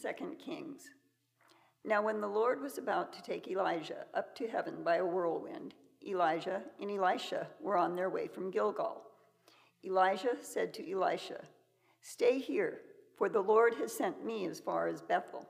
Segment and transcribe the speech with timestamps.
[0.00, 0.90] 2 Kings.
[1.84, 5.74] Now, when the Lord was about to take Elijah up to heaven by a whirlwind,
[6.06, 9.02] Elijah and Elisha were on their way from Gilgal.
[9.84, 11.40] Elijah said to Elisha,
[12.00, 12.82] Stay here,
[13.16, 15.48] for the Lord has sent me as far as Bethel.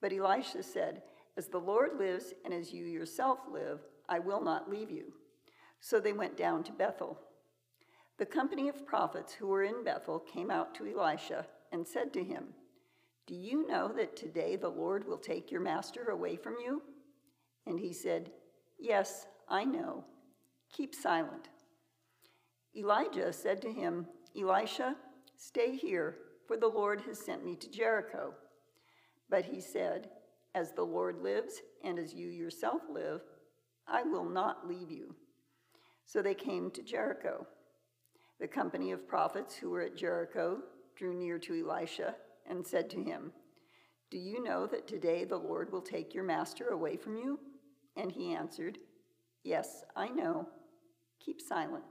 [0.00, 1.02] But Elisha said,
[1.36, 5.12] As the Lord lives and as you yourself live, I will not leave you.
[5.80, 7.18] So they went down to Bethel.
[8.18, 12.24] The company of prophets who were in Bethel came out to Elisha and said to
[12.24, 12.54] him,
[13.26, 16.82] Do you know that today the Lord will take your master away from you?
[17.66, 18.30] And he said,
[18.78, 20.04] Yes, I know.
[20.72, 21.48] Keep silent.
[22.76, 24.06] Elijah said to him,
[24.38, 24.94] Elisha,
[25.36, 28.32] stay here, for the Lord has sent me to Jericho.
[29.28, 30.10] But he said,
[30.54, 33.22] As the Lord lives, and as you yourself live,
[33.88, 35.16] I will not leave you.
[36.04, 37.44] So they came to Jericho.
[38.38, 40.58] The company of prophets who were at Jericho
[40.94, 42.14] drew near to Elisha
[42.48, 43.32] and said to him,
[44.10, 47.38] Do you know that today the Lord will take your master away from you?
[47.96, 48.78] And he answered,
[49.44, 50.48] Yes, I know.
[51.24, 51.84] Keep silent.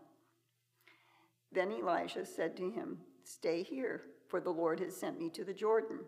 [1.52, 5.54] Then Elijah said to him, Stay here, for the Lord has sent me to the
[5.54, 6.00] Jordan.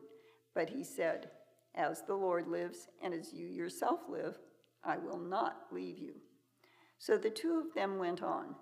[0.53, 1.30] But he said,
[1.75, 4.38] As the Lord lives, and as you yourself live,
[4.83, 6.16] I will not leave you.
[6.99, 8.55] So the two of them went on.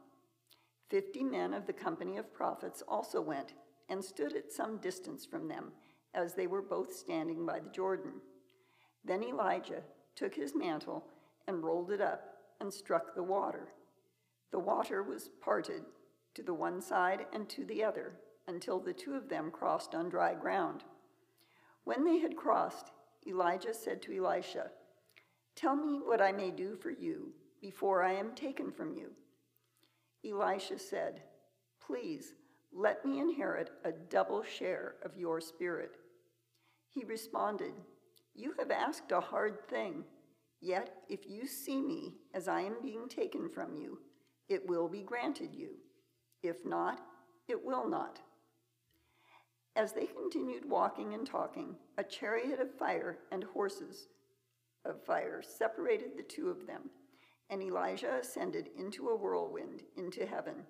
[0.89, 3.53] Fifty men of the company of prophets also went
[3.89, 5.71] and stood at some distance from them,
[6.13, 8.13] as they were both standing by the Jordan.
[9.03, 9.83] Then Elijah
[10.15, 11.05] took his mantle
[11.47, 13.69] and rolled it up and struck the water.
[14.51, 15.83] The water was parted
[16.33, 18.13] to the one side and to the other
[18.47, 20.83] until the two of them crossed on dry ground.
[21.83, 22.91] When they had crossed,
[23.27, 24.71] Elijah said to Elisha,
[25.55, 29.11] Tell me what I may do for you before I am taken from you.
[30.23, 31.21] Elisha said,
[31.85, 32.33] Please
[32.77, 35.95] let me inherit a double share of your spirit.
[36.89, 37.71] He responded,
[38.33, 40.03] You have asked a hard thing,
[40.59, 43.99] yet if you see me as I am being taken from you,
[44.49, 45.69] it will be granted you.
[46.43, 46.99] If not,
[47.47, 48.19] it will not.
[49.77, 54.09] As they continued walking and talking, a chariot of fire and horses
[54.83, 56.89] of fire separated the two of them,
[57.49, 60.65] and Elijah ascended into a whirlwind into heaven.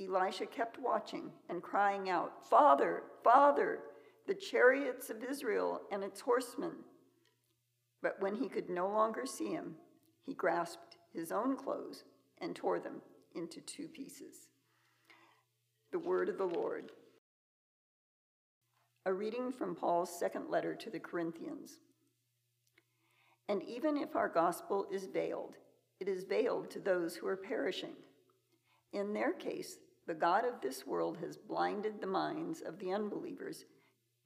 [0.00, 3.80] Elisha kept watching and crying out, Father, Father,
[4.26, 6.72] the chariots of Israel and its horsemen.
[8.02, 9.76] But when he could no longer see him,
[10.26, 12.04] he grasped his own clothes
[12.38, 13.02] and tore them
[13.34, 14.48] into two pieces.
[15.92, 16.90] The word of the Lord.
[19.06, 21.78] A reading from Paul's second letter to the Corinthians.
[23.48, 25.56] And even if our gospel is veiled,
[26.00, 27.94] it is veiled to those who are perishing.
[28.94, 33.64] In their case, the God of this world has blinded the minds of the unbelievers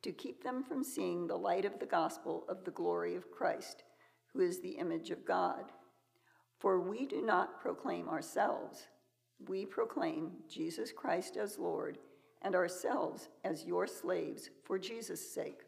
[0.03, 3.83] to keep them from seeing the light of the gospel of the glory of Christ,
[4.33, 5.73] who is the image of God.
[6.59, 8.89] For we do not proclaim ourselves,
[9.49, 11.97] we proclaim Jesus Christ as Lord,
[12.43, 15.63] and ourselves as your slaves for Jesus' sake.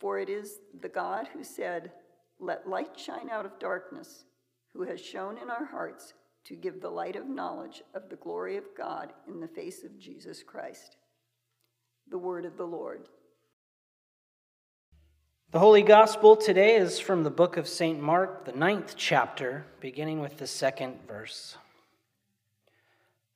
[0.00, 1.92] For it is the God who said,
[2.40, 4.24] Let light shine out of darkness,
[4.72, 8.56] who has shown in our hearts to give the light of knowledge of the glory
[8.56, 10.96] of God in the face of Jesus Christ.
[12.10, 13.08] The word of the Lord.
[15.52, 18.00] The Holy Gospel today is from the book of St.
[18.00, 21.56] Mark, the ninth chapter, beginning with the second verse.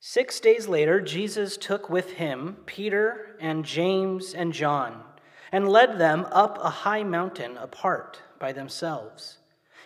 [0.01, 5.03] Six days later, Jesus took with him Peter and James and John
[5.51, 9.38] and led them up a high mountain apart by themselves.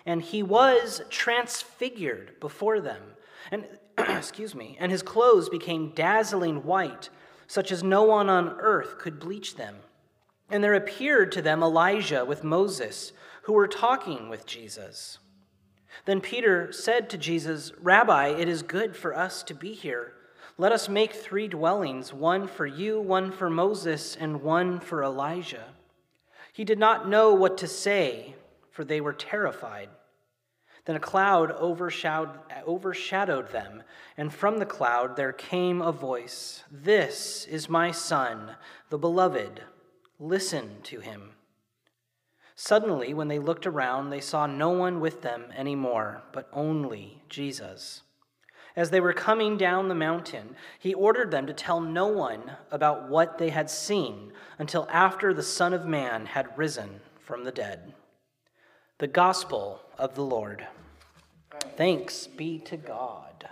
[0.06, 3.02] And he was transfigured before them
[3.52, 3.66] and
[3.98, 7.10] excuse me, and his clothes became dazzling white,
[7.48, 9.76] such as no one on earth could bleach them.
[10.50, 13.14] And there appeared to them Elijah with Moses,
[13.44, 15.20] who were talking with Jesus.
[16.06, 20.14] Then Peter said to Jesus, Rabbi, it is good for us to be here.
[20.58, 25.66] Let us make three dwellings one for you, one for Moses, and one for Elijah.
[26.52, 28.36] He did not know what to say,
[28.72, 29.90] for they were terrified.
[30.86, 33.84] Then a cloud overshadowed, them,
[34.18, 38.56] and from the cloud there came a voice This is my Son,
[38.90, 39.62] the Beloved.
[40.20, 41.32] Listen to him.
[42.56, 48.02] Suddenly, when they looked around, they saw no one with them anymore, but only Jesus.
[48.76, 53.10] As they were coming down the mountain, he ordered them to tell no one about
[53.10, 57.94] what they had seen until after the Son of Man had risen from the dead.
[59.00, 60.68] The Gospel of the Lord.
[61.76, 63.50] Thanks be to God.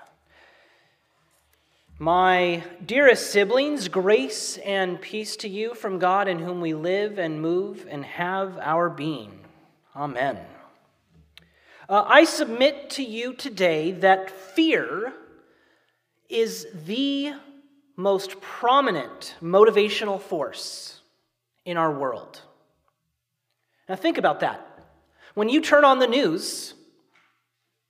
[1.98, 7.42] My dearest siblings, grace and peace to you from God in whom we live and
[7.42, 9.40] move and have our being.
[9.96, 10.40] Amen.
[11.90, 15.14] Uh, I submit to you today that fear
[16.30, 17.34] is the
[17.96, 21.02] most prominent motivational force
[21.66, 22.42] in our world.
[23.90, 24.71] Now, think about that.
[25.34, 26.74] When you turn on the news,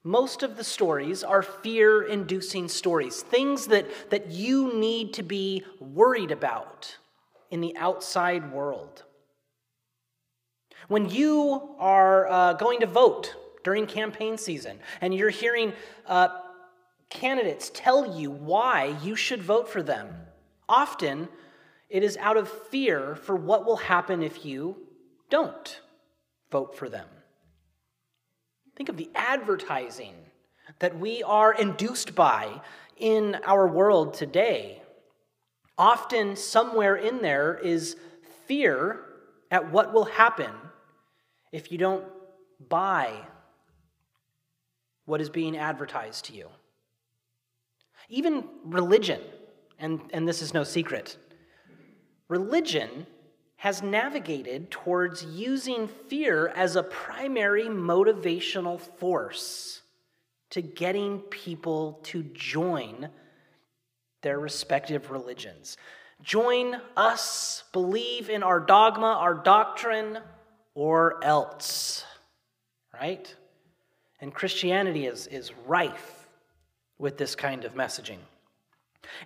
[0.03, 5.63] most of the stories are fear inducing stories, things that, that you need to be
[5.79, 6.97] worried about
[7.49, 9.03] in the outside world.
[10.87, 15.73] When you are uh, going to vote during campaign season and you're hearing
[16.07, 16.29] uh,
[17.09, 20.15] candidates tell you why you should vote for them,
[20.67, 21.29] often
[21.89, 24.77] it is out of fear for what will happen if you
[25.29, 25.81] don't
[26.49, 27.07] vote for them.
[28.81, 30.15] Think of the advertising
[30.79, 32.61] that we are induced by
[32.97, 34.81] in our world today.
[35.77, 37.95] Often, somewhere in there is
[38.47, 39.01] fear
[39.51, 40.49] at what will happen
[41.51, 42.05] if you don't
[42.69, 43.13] buy
[45.05, 46.49] what is being advertised to you.
[48.09, 49.21] Even religion,
[49.77, 51.17] and, and this is no secret,
[52.29, 53.05] religion
[53.61, 59.83] has navigated towards using fear as a primary motivational force
[60.49, 63.07] to getting people to join
[64.23, 65.77] their respective religions.
[66.23, 70.17] Join us, believe in our dogma, our doctrine,
[70.73, 72.03] or else.
[72.91, 73.31] Right?
[74.21, 76.27] And Christianity is, is rife
[76.97, 78.17] with this kind of messaging.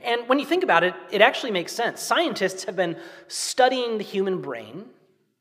[0.01, 2.01] And when you think about it, it actually makes sense.
[2.01, 4.85] Scientists have been studying the human brain,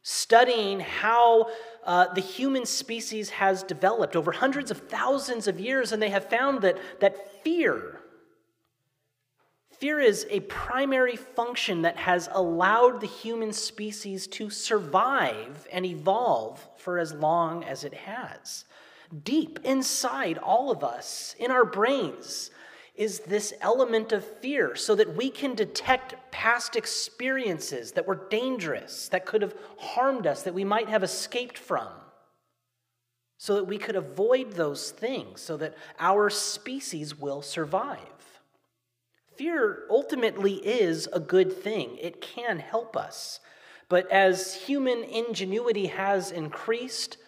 [0.02, 1.48] studying how
[1.84, 6.28] uh, the human species has developed over hundreds of thousands of years, and they have
[6.28, 8.00] found that, that fear,
[9.84, 16.66] fear is a primary function that has allowed the human species to survive and evolve
[16.78, 18.64] for as long as it has.
[19.24, 22.50] Deep inside all of us, in our brains,
[22.94, 29.08] is this element of fear so that we can detect past experiences that were dangerous,
[29.08, 31.88] that could have harmed us, that we might have escaped from,
[33.36, 37.98] so that we could avoid those things, so that our species will survive.
[39.36, 43.40] Fear ultimately is a good thing, it can help us.
[43.88, 47.18] But as human ingenuity has increased,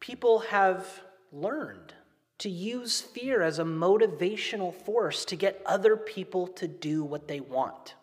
[0.00, 0.86] people have
[1.30, 1.94] learned
[2.40, 7.40] to use fear as a motivational force to get other people to do what they
[7.40, 7.94] want.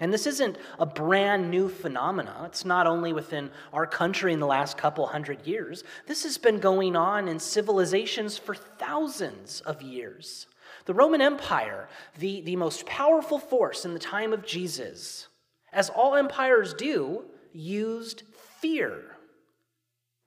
[0.00, 2.46] And this isn't a brand new phenomenon.
[2.46, 5.82] It's not only within our country in the last couple hundred years.
[6.06, 10.46] This has been going on in civilizations for thousands of years.
[10.84, 11.88] The Roman Empire,
[12.18, 15.28] the, the most powerful force in the time of Jesus,
[15.72, 18.22] as all empires do, used
[18.60, 19.16] fear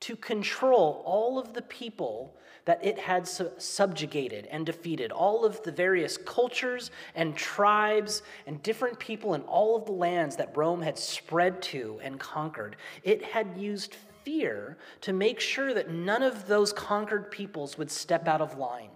[0.00, 5.72] to control all of the people that it had subjugated and defeated all of the
[5.72, 10.96] various cultures and tribes and different people in all of the lands that Rome had
[10.96, 12.76] spread to and conquered.
[13.02, 18.28] It had used fear to make sure that none of those conquered peoples would step
[18.28, 18.90] out of line,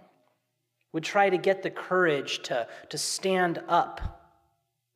[0.93, 4.17] would try to get the courage to, to stand up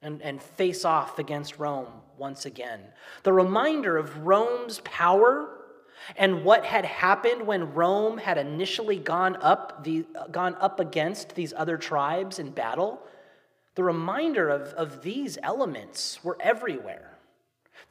[0.02, 2.80] and, and face off against Rome once again.
[3.24, 5.61] The reminder of Rome's power
[6.16, 11.54] and what had happened when Rome had initially gone up, the, gone up against these
[11.56, 13.02] other tribes in battle,
[13.76, 17.11] the reminder of, of these elements were everywhere.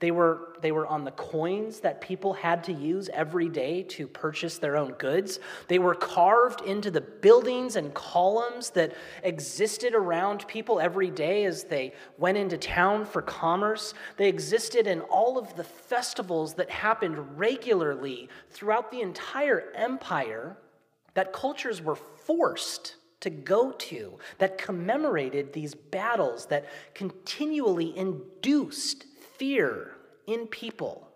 [0.01, 4.09] They were, they were on the coins that people had to use every day to
[4.09, 5.39] purchase their own goods.
[5.69, 11.65] They were carved into the buildings and columns that existed around people every day as
[11.65, 13.93] they went into town for commerce.
[14.17, 20.57] They existed in all of the festivals that happened regularly throughout the entire empire
[21.13, 26.65] that cultures were forced to go to, that commemorated these battles, that
[26.95, 29.05] continually induced
[29.41, 29.93] fear
[30.27, 31.09] in people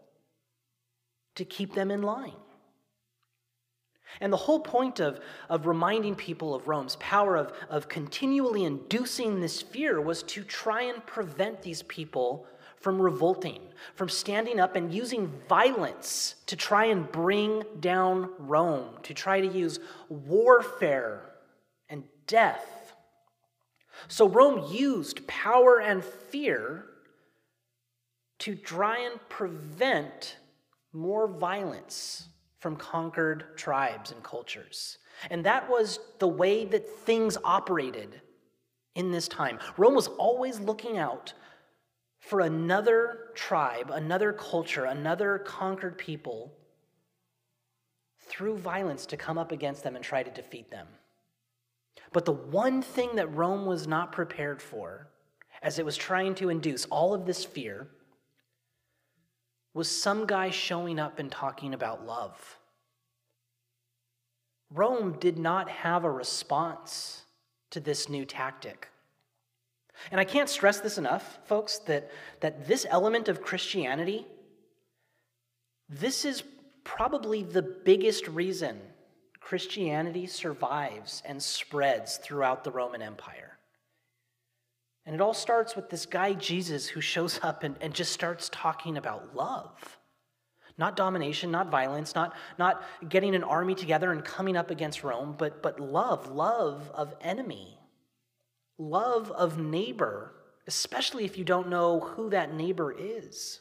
[1.34, 2.32] to keep them in line.
[4.20, 9.40] And the whole point of, of reminding people of Rome's power, of, of continually inducing
[9.40, 12.46] this fear, was to try and prevent these people
[12.80, 13.60] from revolting,
[13.94, 19.46] from standing up and using violence to try and bring down Rome, to try to
[19.46, 21.34] use warfare
[21.90, 22.94] and death.
[24.08, 26.86] So Rome used power and fear
[28.44, 30.36] to try and prevent
[30.92, 34.98] more violence from conquered tribes and cultures.
[35.30, 38.20] And that was the way that things operated
[38.96, 39.58] in this time.
[39.78, 41.32] Rome was always looking out
[42.20, 46.52] for another tribe, another culture, another conquered people
[48.26, 50.86] through violence to come up against them and try to defeat them.
[52.12, 55.08] But the one thing that Rome was not prepared for,
[55.62, 57.88] as it was trying to induce all of this fear,
[59.74, 62.58] was some guy showing up and talking about love.
[64.72, 67.22] Rome did not have a response
[67.70, 68.88] to this new tactic.
[70.10, 74.26] And I can't stress this enough, folks, that, that this element of Christianity,
[75.88, 76.42] this is
[76.82, 78.80] probably the biggest reason
[79.40, 83.53] Christianity survives and spreads throughout the Roman Empire.
[85.06, 88.49] And it all starts with this guy, Jesus, who shows up and, and just starts
[88.50, 89.99] talking about love.
[90.76, 95.37] Not domination, not violence, not, not getting an army together and coming up against Rome,
[95.38, 97.78] but, but love, love of enemy,
[98.78, 100.34] love of neighbor,
[100.66, 103.61] especially if you don't know who that neighbor is.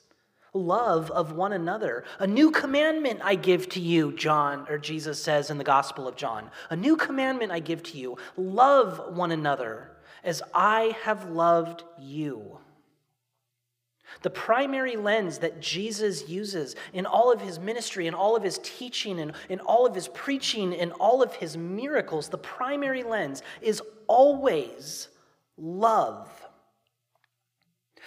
[0.56, 2.04] Love of one another.
[2.20, 6.16] A new commandment I give to you, John, or Jesus says in the Gospel of
[6.16, 6.50] John.
[6.70, 8.18] A new commandment I give to you.
[8.38, 9.93] Love one another
[10.24, 12.60] as I have loved you.
[14.22, 18.60] The primary lens that Jesus uses in all of his ministry, in all of his
[18.62, 23.42] teaching, and in, all of his preaching, in all of his miracles, the primary lens
[23.62, 25.08] is always
[25.58, 26.30] love.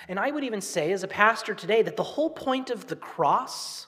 [0.08, 2.96] And I would even say, as a pastor today, that the whole point of the
[2.96, 3.86] cross,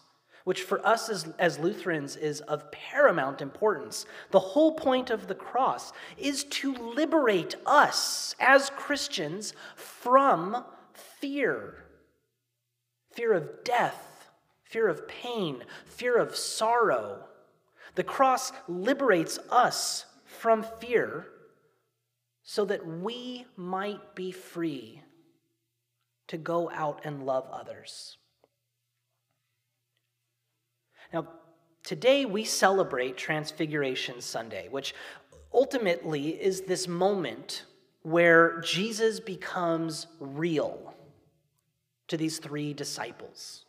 [0.49, 5.35] which for us as, as Lutherans is of paramount importance, the whole point of the
[5.35, 10.65] cross is to liberate us as Christians from
[10.95, 11.85] fear
[13.13, 14.31] fear of death,
[14.63, 17.27] fear of pain, fear of sorrow.
[17.95, 21.27] The cross liberates us from fear
[22.43, 25.03] so that we might be free
[26.29, 28.18] to go out and love others.
[31.13, 31.27] Now,
[31.85, 34.95] today we celebrate Transfiguration Sunday, which
[35.53, 37.65] ultimately is this moment
[38.03, 40.95] where Jesus becomes real
[42.09, 43.65] to these three disciples.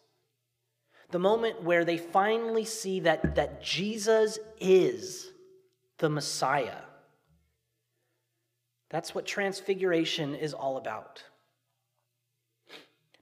[1.11, 5.31] The moment where they finally see that, that Jesus is
[5.97, 6.81] the Messiah.
[8.89, 11.23] That's what transfiguration is all about.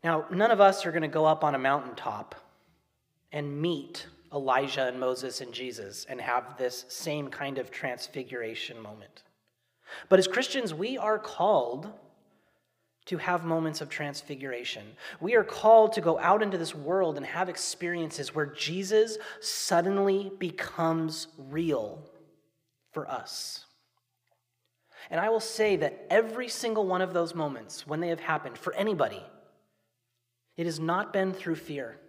[0.04, 2.36] Now, none of us are going to go up on a mountaintop
[3.38, 9.22] and meet Elijah and Moses and Jesus and have this same kind of transfiguration moment.
[10.10, 11.88] But as Christians, we are called
[13.06, 14.84] to have moments of transfiguration.
[15.22, 20.32] We are called to go out into this world and have experiences where Jesus suddenly
[20.40, 22.10] becomes real
[22.94, 23.66] for us.
[25.12, 28.58] And I will say that every single one of those moments, when they have happened
[28.58, 29.22] for anybody,
[30.58, 32.00] it has not been through fear.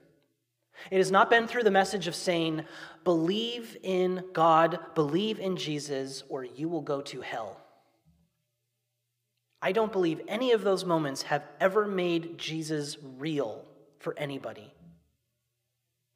[0.91, 2.65] It has not been through the message of saying,
[3.05, 7.61] believe in God, believe in Jesus, or you will go to hell.
[9.61, 13.65] I don't believe any of those moments have ever made Jesus real
[13.99, 14.73] for anybody.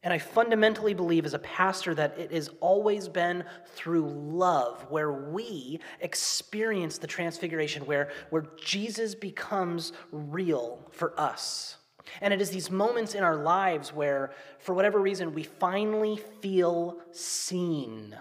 [0.04, 5.12] And I fundamentally believe as a pastor that it has always been through love where
[5.12, 11.76] we experience the transfiguration, where, where Jesus becomes real for us.
[12.20, 16.98] And it is these moments in our lives where, for whatever reason, we finally feel
[17.12, 18.16] seen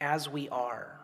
[0.00, 1.00] as we are.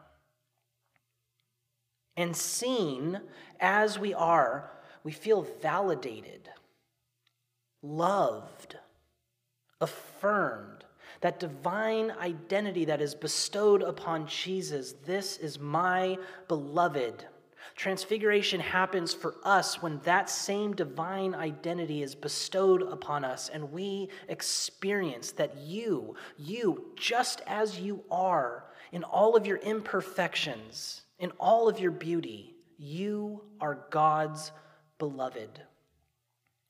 [2.16, 3.20] And seen
[3.60, 4.70] as we are,
[5.04, 6.48] we feel validated,
[7.82, 8.76] loved,
[9.80, 10.84] affirmed.
[11.20, 14.94] That divine identity that is bestowed upon Jesus.
[15.04, 17.24] This is my beloved.
[17.76, 24.08] Transfiguration happens for us when that same divine identity is bestowed upon us and we
[24.28, 31.68] experience that you, you, just as you are, in all of your imperfections, in all
[31.68, 34.52] of your beauty, you are God's
[34.98, 35.60] beloved.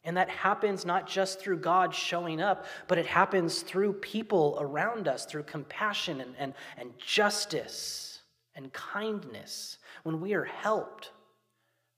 [0.03, 5.07] And that happens not just through God showing up, but it happens through people around
[5.07, 8.16] us, through compassion and, and, and justice
[8.57, 11.13] and kindness when we are helped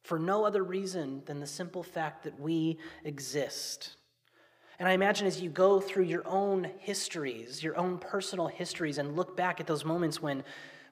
[0.03, 3.97] for no other reason than the simple fact that we exist.
[4.79, 9.17] And I imagine as you go through your own histories, your own personal histories, and
[9.17, 10.45] look back at those moments when,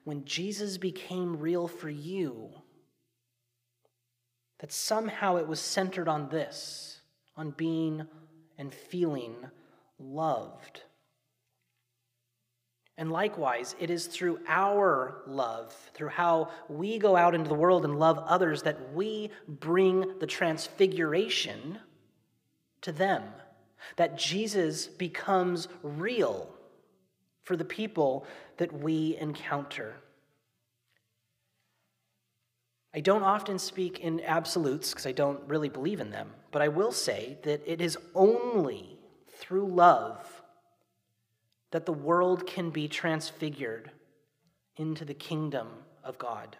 [0.03, 2.49] when Jesus became real for you,
[4.59, 7.01] that somehow it was centered on this,
[7.35, 8.05] on being
[8.57, 9.35] and feeling
[9.99, 10.81] loved.
[12.97, 17.85] And likewise, it is through our love, through how we go out into the world
[17.85, 21.77] and love others, that we bring the transfiguration
[22.81, 23.23] to them,
[23.97, 26.49] that Jesus becomes real
[27.43, 28.25] for the people
[28.57, 29.95] that we encounter.
[32.95, 36.69] I don't often speak in absolutes because I don't really believe in them, but I
[36.69, 40.36] will say that it is only through love
[41.71, 43.91] that the world can be transfigured
[44.77, 45.67] into the kingdom
[46.03, 46.57] of God.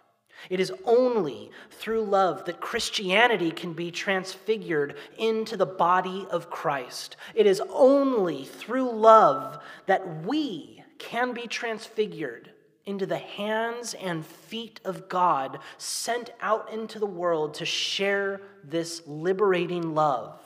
[0.50, 7.16] It is only through love that Christianity can be transfigured into the body of Christ.
[7.34, 12.52] It is only through love that we can be transfigured
[12.84, 19.02] into the hands and feet of God, sent out into the world to share this
[19.06, 20.40] liberating love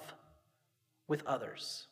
[1.07, 1.87] with others.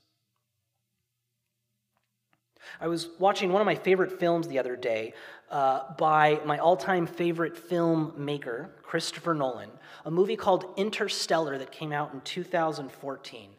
[2.80, 5.12] I was watching one of my favorite films the other day
[5.50, 9.70] uh, by my all time favorite filmmaker, Christopher Nolan,
[10.04, 13.50] a movie called Interstellar that came out in 2014.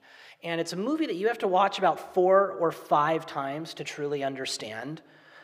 [0.44, 3.84] And it's a movie that you have to watch about four or five times to
[3.84, 5.02] truly understand.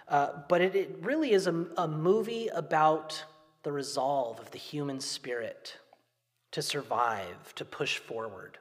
[0.08, 3.24] Uh, but it, it, really is a, a movie about
[3.64, 5.78] the resolve of the human spirit
[6.52, 8.58] to survive, to push forward.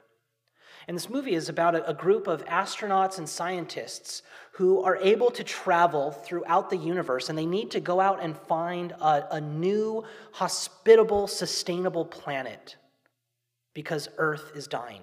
[0.87, 4.21] And this movie is about a, group of astronauts and scientists
[4.53, 8.37] who are able to travel throughout the universe and they need to go out and
[8.37, 12.77] find a, a new, hospitable, sustainable planet
[13.73, 15.01] because Earth is dying.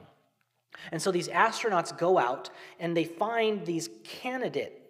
[0.90, 2.48] And so these astronauts go out
[2.80, 4.80] and they find these candidate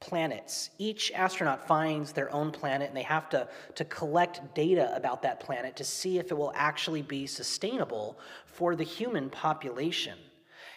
[0.00, 0.68] planets.
[0.78, 5.40] Each astronaut finds their own planet and they have to, to collect data about that
[5.40, 10.18] planet to see if it will actually be sustainable for the human population.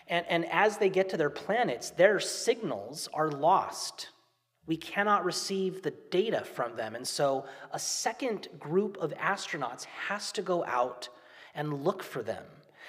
[0.08, 4.10] And, and as they get to their planets, their signals are lost.
[4.68, 6.96] We cannot receive the data from them.
[6.96, 11.10] And so a second group of astronauts has to go out
[11.54, 12.44] and look for them.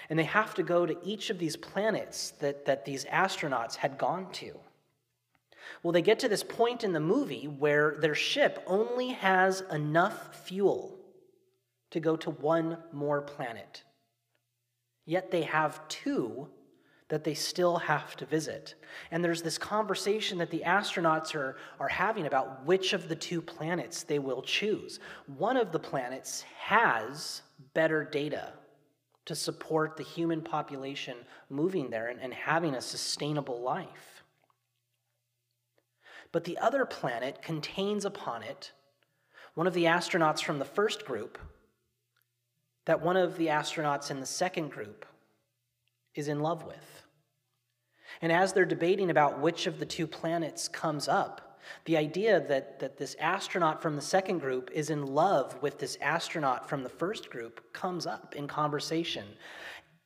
[0.08, 3.99] And they have to go to each of these planets that, that these astronauts had
[3.99, 4.58] gone to.
[5.82, 10.47] Well, they get to this point in the movie where their ship only has enough
[10.47, 10.99] fuel
[11.91, 13.82] to go to one more planet.
[15.04, 16.49] Yet they have two
[17.08, 18.75] that they still have to visit.
[19.10, 23.40] And there's this conversation that the astronauts are, are having about which of the two
[23.40, 24.99] planets they will choose.
[25.38, 27.42] One of the planets has
[27.75, 28.52] better data
[29.26, 31.16] to support the human population
[31.49, 34.25] moving there and, and having a sustainable life.
[36.32, 38.73] But the other planet contains upon it
[39.54, 41.38] one of the astronauts from the first group
[42.84, 45.06] that one of the astronauts in the second group
[46.17, 47.05] is in love with.
[48.23, 52.79] And as they're debating about which of the two planets comes up, the idea that,
[52.79, 56.89] that this astronaut from the second group is in love with this astronaut from the
[56.89, 59.25] first group comes up in conversation.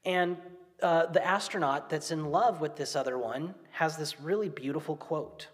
[0.05, 0.37] And
[0.83, 5.49] uh, the astronaut that's in love with this other one has this really beautiful quote.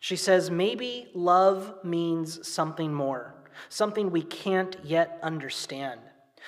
[0.00, 3.34] She says, Maybe love means something more,
[3.68, 6.00] something we can't yet understand.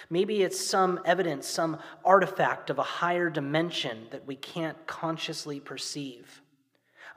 [0.09, 6.41] Maybe it's some evidence, some artifact of a higher dimension that we can't consciously perceive.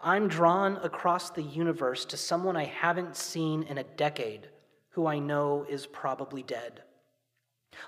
[0.02, 4.50] I'm drawn across the universe to someone I haven't seen in a decade,
[4.90, 6.82] who I know is probably dead.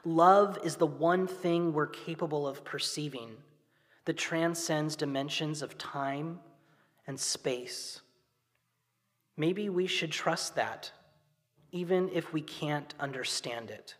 [0.05, 3.35] Love is the one thing we're capable of perceiving
[4.05, 6.39] that transcends dimensions of time
[7.07, 8.01] and space.
[9.37, 10.91] Maybe we should trust that,
[11.71, 13.95] even if we can't understand it.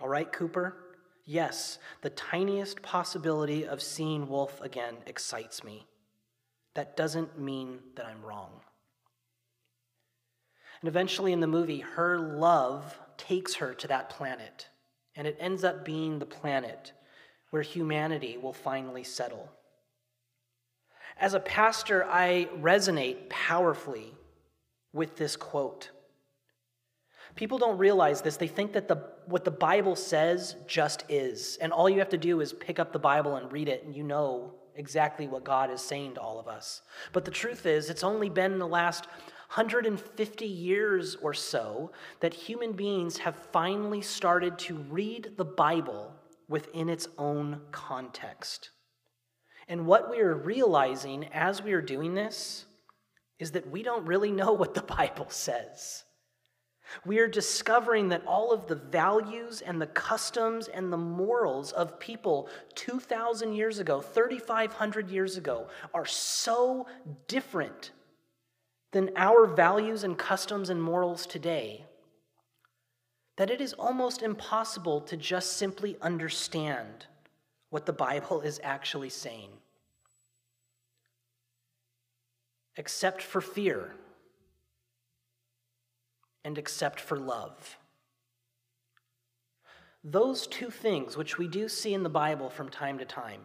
[0.00, 0.76] All right, Cooper?
[1.24, 5.86] Yes, the tiniest possibility of seeing Wolf again excites me.
[6.74, 8.60] That doesn't mean that I'm wrong.
[10.80, 14.68] And eventually in the movie, her love takes her to that planet,
[15.16, 16.92] and it ends up being the planet
[17.50, 19.50] where humanity will finally settle.
[21.18, 24.12] As a pastor, I resonate powerfully
[24.92, 25.90] with this quote.
[27.36, 28.38] People don't realize this.
[28.38, 31.58] They think that the, what the Bible says just is.
[31.60, 33.94] And all you have to do is pick up the Bible and read it, and
[33.94, 36.82] you know exactly what God is saying to all of us.
[37.12, 39.06] But the truth is, it's only been in the last
[39.48, 46.12] 150 years or so that human beings have finally started to read the Bible
[46.48, 48.70] within its own context.
[49.68, 52.64] And what we are realizing as we are doing this
[53.38, 56.04] is that we don't really know what the Bible says.
[57.04, 61.98] We are discovering that all of the values and the customs and the morals of
[61.98, 66.86] people 2,000 years ago, 3,500 years ago, are so
[67.28, 67.92] different
[68.92, 71.84] than our values and customs and morals today
[73.36, 77.06] that it is almost impossible to just simply understand
[77.70, 79.50] what the Bible is actually saying,
[82.76, 83.92] except for fear
[86.46, 87.76] and except for love.
[90.04, 93.40] Those two things, which we do see in the Bible from time to time,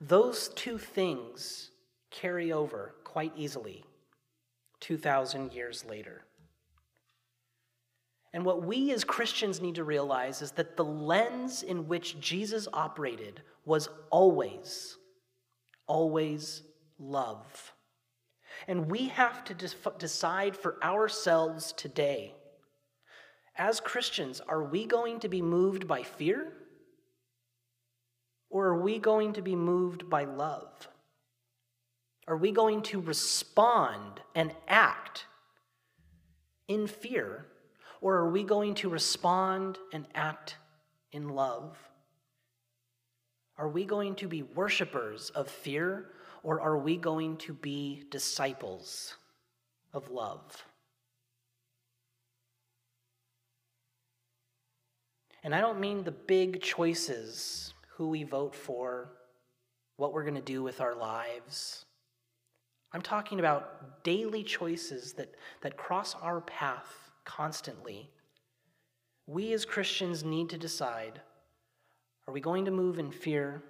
[0.00, 1.72] those two things
[2.10, 3.84] carry over quite easily
[4.80, 6.22] 2,000 years later.
[8.32, 12.66] And what we as Christians need to realize is that the lens in which Jesus
[12.72, 14.96] operated was always,
[15.86, 16.62] always
[16.98, 17.74] love.
[18.68, 19.54] And we have to
[19.98, 22.34] decide for ourselves today
[23.60, 26.50] as Christians, are we going to be moved by fear?
[28.48, 30.88] Or are we going to be moved by love?
[32.26, 35.26] Are we going to respond and act
[36.68, 37.46] in fear?
[38.00, 40.56] Or are we going to respond and act
[41.12, 41.76] in love?
[43.58, 46.06] Are we going to be worshipers of fear?
[46.42, 49.16] Or are we going to be disciples
[49.92, 50.64] of love?
[55.42, 59.12] And I don't mean the big choices who we vote for,
[59.96, 61.84] what we're going to do with our lives.
[62.92, 68.10] I'm talking about daily choices that, that cross our path constantly.
[69.26, 71.20] We as Christians need to decide
[72.26, 73.62] are we going to move in fear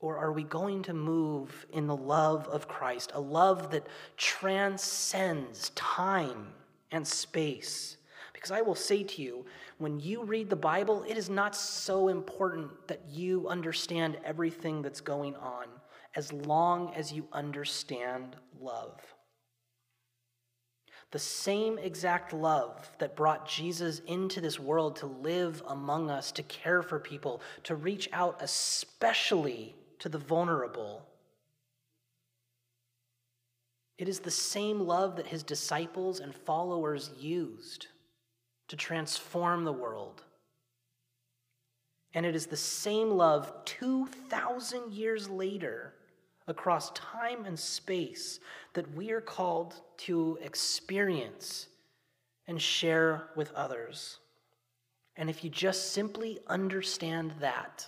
[0.00, 3.86] or are we going to move in the love of Christ, a love that
[4.16, 6.48] transcends time
[6.90, 7.98] and space?
[8.32, 9.44] Because I will say to you,
[9.76, 15.02] when you read the Bible, it is not so important that you understand everything that's
[15.02, 15.66] going on
[16.14, 18.98] as long as you understand love.
[21.10, 26.42] The same exact love that brought Jesus into this world to live among us, to
[26.44, 31.06] care for people, to reach out especially to the vulnerable.
[33.98, 37.86] It is the same love that his disciples and followers used
[38.68, 40.24] to transform the world.
[42.14, 45.94] And it is the same love 2,000 years later
[46.48, 48.40] across time and space
[48.72, 51.68] that we are called to experience
[52.48, 54.18] and share with others.
[55.16, 57.86] And if you just simply understand that,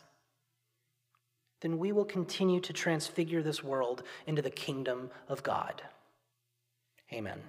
[1.62, 5.82] then we will continue to transfigure this world into the kingdom of God.
[7.12, 7.40] Amen.